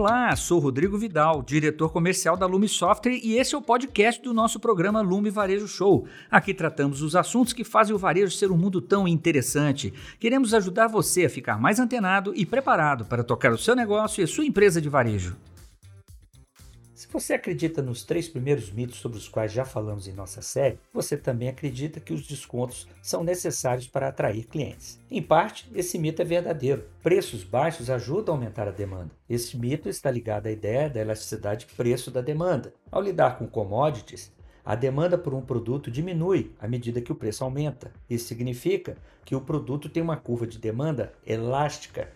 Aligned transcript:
Olá, 0.00 0.34
sou 0.34 0.58
Rodrigo 0.58 0.96
Vidal, 0.96 1.42
diretor 1.42 1.92
comercial 1.92 2.34
da 2.34 2.46
Lume 2.46 2.66
Software 2.66 3.20
e 3.22 3.36
esse 3.36 3.54
é 3.54 3.58
o 3.58 3.60
podcast 3.60 4.22
do 4.22 4.32
nosso 4.32 4.58
programa 4.58 5.02
Lume 5.02 5.28
Varejo 5.28 5.68
Show. 5.68 6.06
Aqui 6.30 6.54
tratamos 6.54 7.02
os 7.02 7.14
assuntos 7.14 7.52
que 7.52 7.64
fazem 7.64 7.94
o 7.94 7.98
varejo 7.98 8.34
ser 8.34 8.50
um 8.50 8.56
mundo 8.56 8.80
tão 8.80 9.06
interessante. 9.06 9.92
Queremos 10.18 10.54
ajudar 10.54 10.86
você 10.86 11.26
a 11.26 11.30
ficar 11.30 11.60
mais 11.60 11.78
antenado 11.78 12.32
e 12.34 12.46
preparado 12.46 13.04
para 13.04 13.22
tocar 13.22 13.52
o 13.52 13.58
seu 13.58 13.76
negócio 13.76 14.24
e 14.24 14.26
sua 14.26 14.46
empresa 14.46 14.80
de 14.80 14.88
varejo. 14.88 15.36
Se 17.00 17.08
você 17.10 17.32
acredita 17.32 17.80
nos 17.80 18.04
três 18.04 18.28
primeiros 18.28 18.70
mitos 18.70 18.98
sobre 18.98 19.16
os 19.16 19.26
quais 19.26 19.50
já 19.50 19.64
falamos 19.64 20.06
em 20.06 20.12
nossa 20.12 20.42
série, 20.42 20.78
você 20.92 21.16
também 21.16 21.48
acredita 21.48 21.98
que 21.98 22.12
os 22.12 22.26
descontos 22.26 22.86
são 23.00 23.24
necessários 23.24 23.88
para 23.88 24.08
atrair 24.08 24.44
clientes. 24.44 25.00
Em 25.10 25.22
parte, 25.22 25.66
esse 25.74 25.98
mito 25.98 26.20
é 26.20 26.26
verdadeiro. 26.26 26.84
Preços 27.02 27.42
baixos 27.42 27.88
ajudam 27.88 28.34
a 28.34 28.36
aumentar 28.36 28.68
a 28.68 28.70
demanda. 28.70 29.12
Esse 29.26 29.56
mito 29.56 29.88
está 29.88 30.10
ligado 30.10 30.48
à 30.48 30.50
ideia 30.50 30.90
da 30.90 31.00
elasticidade 31.00 31.64
preço 31.74 32.10
da 32.10 32.20
demanda. 32.20 32.74
Ao 32.92 33.00
lidar 33.00 33.38
com 33.38 33.48
commodities, 33.48 34.30
a 34.62 34.74
demanda 34.74 35.16
por 35.16 35.32
um 35.32 35.40
produto 35.40 35.90
diminui 35.90 36.52
à 36.60 36.68
medida 36.68 37.00
que 37.00 37.10
o 37.10 37.14
preço 37.14 37.42
aumenta. 37.42 37.90
Isso 38.10 38.28
significa 38.28 38.98
que 39.24 39.34
o 39.34 39.40
produto 39.40 39.88
tem 39.88 40.02
uma 40.02 40.18
curva 40.18 40.46
de 40.46 40.58
demanda 40.58 41.14
elástica 41.26 42.10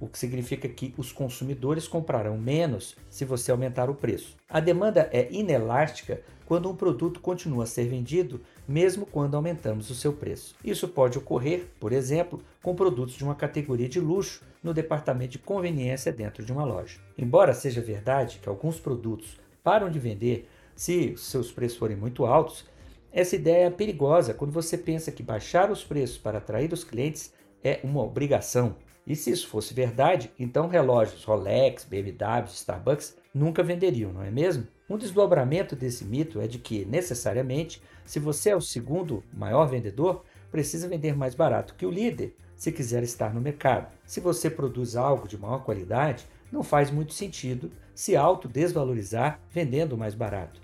o 0.00 0.08
que 0.08 0.18
significa 0.18 0.68
que 0.68 0.94
os 0.96 1.12
consumidores 1.12 1.86
comprarão 1.86 2.38
menos 2.38 2.96
se 3.08 3.24
você 3.24 3.52
aumentar 3.52 3.90
o 3.90 3.94
preço. 3.94 4.36
A 4.48 4.58
demanda 4.58 5.08
é 5.12 5.28
inelástica 5.30 6.22
quando 6.46 6.68
um 6.68 6.74
produto 6.74 7.20
continua 7.20 7.62
a 7.62 7.66
ser 7.66 7.86
vendido, 7.86 8.40
mesmo 8.66 9.06
quando 9.06 9.36
aumentamos 9.36 9.88
o 9.90 9.94
seu 9.94 10.12
preço. 10.12 10.56
Isso 10.64 10.88
pode 10.88 11.18
ocorrer, 11.18 11.68
por 11.78 11.92
exemplo, 11.92 12.42
com 12.62 12.74
produtos 12.74 13.14
de 13.14 13.22
uma 13.22 13.36
categoria 13.36 13.88
de 13.88 14.00
luxo 14.00 14.42
no 14.62 14.74
departamento 14.74 15.32
de 15.32 15.38
conveniência 15.38 16.10
dentro 16.10 16.44
de 16.44 16.52
uma 16.52 16.64
loja. 16.64 16.98
Embora 17.16 17.54
seja 17.54 17.80
verdade 17.80 18.40
que 18.42 18.48
alguns 18.48 18.80
produtos 18.80 19.38
param 19.62 19.90
de 19.90 19.98
vender 19.98 20.48
se 20.74 21.14
seus 21.16 21.52
preços 21.52 21.78
forem 21.78 21.96
muito 21.96 22.24
altos, 22.24 22.64
essa 23.12 23.36
ideia 23.36 23.66
é 23.66 23.70
perigosa 23.70 24.32
quando 24.32 24.52
você 24.52 24.78
pensa 24.78 25.12
que 25.12 25.22
baixar 25.22 25.70
os 25.70 25.84
preços 25.84 26.16
para 26.16 26.38
atrair 26.38 26.72
os 26.72 26.84
clientes 26.84 27.32
é 27.62 27.80
uma 27.82 28.02
obrigação. 28.02 28.76
E 29.10 29.16
se 29.16 29.32
isso 29.32 29.48
fosse 29.48 29.74
verdade, 29.74 30.30
então 30.38 30.68
relógios 30.68 31.24
Rolex, 31.24 31.82
BMW, 31.82 32.44
Starbucks 32.46 33.16
nunca 33.34 33.60
venderiam, 33.60 34.12
não 34.12 34.22
é 34.22 34.30
mesmo? 34.30 34.68
Um 34.88 34.96
desdobramento 34.96 35.74
desse 35.74 36.04
mito 36.04 36.40
é 36.40 36.46
de 36.46 36.60
que, 36.60 36.84
necessariamente, 36.84 37.82
se 38.04 38.20
você 38.20 38.50
é 38.50 38.56
o 38.56 38.60
segundo 38.60 39.24
maior 39.34 39.66
vendedor, 39.66 40.24
precisa 40.48 40.86
vender 40.86 41.16
mais 41.16 41.34
barato 41.34 41.74
que 41.74 41.84
o 41.84 41.90
líder 41.90 42.36
se 42.54 42.70
quiser 42.70 43.02
estar 43.02 43.34
no 43.34 43.40
mercado. 43.40 43.90
Se 44.06 44.20
você 44.20 44.48
produz 44.48 44.94
algo 44.94 45.26
de 45.26 45.36
maior 45.36 45.64
qualidade, 45.64 46.24
não 46.52 46.62
faz 46.62 46.88
muito 46.88 47.12
sentido 47.12 47.68
se 47.92 48.14
autodesvalorizar 48.14 49.40
vendendo 49.50 49.98
mais 49.98 50.14
barato. 50.14 50.60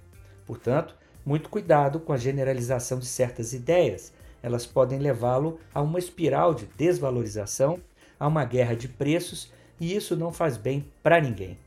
Portanto, 0.46 0.94
muito 1.24 1.50
cuidado 1.50 1.98
com 1.98 2.12
a 2.12 2.16
generalização 2.16 3.00
de 3.00 3.06
certas 3.06 3.52
ideias. 3.52 4.12
Elas 4.40 4.64
podem 4.64 5.00
levá-lo 5.00 5.58
a 5.74 5.82
uma 5.82 5.98
espiral 5.98 6.54
de 6.54 6.66
desvalorização 6.76 7.80
a 8.18 8.26
uma 8.26 8.44
guerra 8.44 8.74
de 8.74 8.88
preços 8.88 9.52
e 9.80 9.94
isso 9.94 10.16
não 10.16 10.32
faz 10.32 10.56
bem 10.56 10.84
para 11.02 11.20
ninguém. 11.20 11.58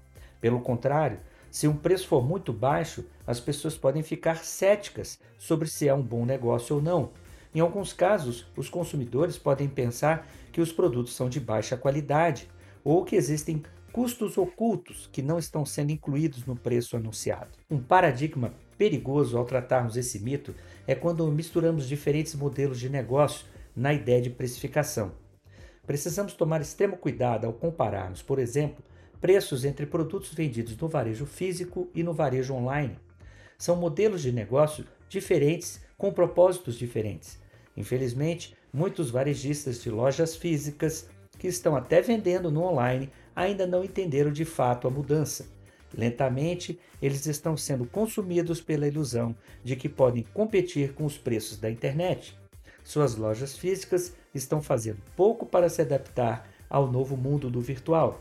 Pelo 0.41 0.59
contrário, 0.61 1.19
se 1.51 1.67
um 1.67 1.75
preço 1.75 2.07
for 2.07 2.23
muito 2.25 2.53
baixo, 2.53 3.05
as 3.25 3.39
pessoas 3.39 3.75
podem 3.75 4.03
ficar 4.03 4.43
céticas 4.43 5.19
sobre 5.37 5.67
se 5.67 5.87
é 5.87 5.93
um 5.93 6.01
bom 6.01 6.25
negócio 6.25 6.75
ou 6.75 6.81
não. 6.81 7.11
Em 7.53 7.59
alguns 7.59 7.91
casos, 7.91 8.45
os 8.55 8.69
consumidores 8.69 9.37
podem 9.37 9.67
pensar 9.67 10.27
que 10.51 10.61
os 10.61 10.71
produtos 10.71 11.15
são 11.15 11.27
de 11.27 11.39
baixa 11.39 11.75
qualidade 11.75 12.47
ou 12.83 13.03
que 13.03 13.15
existem 13.15 13.63
custos 13.91 14.37
ocultos 14.37 15.09
que 15.11 15.21
não 15.21 15.39
estão 15.39 15.65
sendo 15.65 15.91
incluídos 15.91 16.45
no 16.45 16.55
preço 16.55 16.95
anunciado. 16.95 17.49
Um 17.69 17.79
paradigma 17.79 18.53
perigoso 18.77 19.37
ao 19.37 19.45
tratarmos 19.45 19.97
esse 19.97 20.19
mito 20.19 20.53
é 20.85 20.93
quando 20.93 21.29
misturamos 21.31 21.87
diferentes 21.87 22.35
modelos 22.35 22.79
de 22.79 22.89
negócio 22.89 23.45
na 23.75 23.93
ideia 23.93 24.21
de 24.21 24.29
precificação. 24.29 25.11
Precisamos 25.89 26.33
tomar 26.33 26.61
extremo 26.61 26.95
cuidado 26.95 27.47
ao 27.47 27.53
compararmos, 27.53 28.21
por 28.21 28.37
exemplo, 28.37 28.83
preços 29.19 29.65
entre 29.65 29.87
produtos 29.87 30.31
vendidos 30.31 30.77
no 30.77 30.87
varejo 30.87 31.25
físico 31.25 31.89
e 31.95 32.03
no 32.03 32.13
varejo 32.13 32.53
online. 32.53 32.95
São 33.57 33.75
modelos 33.75 34.21
de 34.21 34.31
negócio 34.31 34.85
diferentes 35.09 35.81
com 35.97 36.13
propósitos 36.13 36.75
diferentes. 36.75 37.39
Infelizmente, 37.75 38.55
muitos 38.71 39.09
varejistas 39.09 39.81
de 39.81 39.89
lojas 39.89 40.35
físicas 40.35 41.09
que 41.39 41.47
estão 41.47 41.75
até 41.75 42.03
vendendo 42.03 42.51
no 42.51 42.65
online 42.65 43.11
ainda 43.35 43.65
não 43.65 43.83
entenderam 43.83 44.31
de 44.31 44.45
fato 44.45 44.87
a 44.87 44.91
mudança. 44.91 45.47
Lentamente, 45.91 46.79
eles 47.01 47.25
estão 47.25 47.57
sendo 47.57 47.87
consumidos 47.87 48.61
pela 48.61 48.87
ilusão 48.87 49.35
de 49.63 49.75
que 49.75 49.89
podem 49.89 50.23
competir 50.35 50.93
com 50.93 51.03
os 51.03 51.17
preços 51.17 51.57
da 51.57 51.67
internet. 51.67 52.37
Suas 52.89 53.15
lojas 53.15 53.55
físicas 53.55 54.15
estão 54.33 54.63
fazendo 54.63 54.99
pouco 55.15 55.45
para 55.45 55.69
se 55.69 55.79
adaptar 55.79 56.49
ao 56.67 56.91
novo 56.91 57.15
mundo 57.15 57.47
do 57.47 57.61
virtual. 57.61 58.19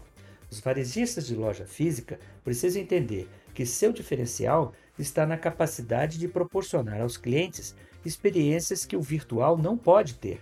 Os 0.51 0.61
varejistas 0.61 1.27
de 1.27 1.35
loja 1.35 1.65
física 1.65 2.21
precisam 2.45 2.83
entender 2.83 3.27
que 3.55 3.65
seu 3.65 3.95
diferencial 3.95 4.75
está 4.99 5.25
na 5.25 5.39
capacidade 5.39 6.19
de 6.19 6.29
proporcionar 6.29 7.01
aos 7.01 7.17
clientes 7.17 7.75
experiências 8.05 8.85
que 8.85 8.95
o 8.95 9.01
virtual 9.01 9.57
não 9.57 9.75
pode 9.75 10.17
ter. 10.17 10.39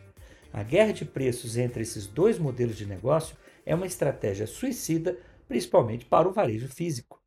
A 0.52 0.64
guerra 0.64 0.92
de 0.92 1.04
preços 1.04 1.56
entre 1.56 1.82
esses 1.82 2.08
dois 2.08 2.36
modelos 2.36 2.76
de 2.76 2.84
negócio 2.84 3.36
é 3.64 3.76
uma 3.76 3.86
estratégia 3.86 4.48
suicida, 4.48 5.16
principalmente 5.46 6.04
para 6.04 6.28
o 6.28 6.32
varejo 6.32 6.66
físico. 6.66 7.22